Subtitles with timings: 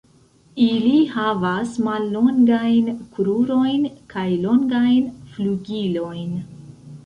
[0.67, 6.37] Ili havas mallongajn krurojn kaj longajn flugilojn.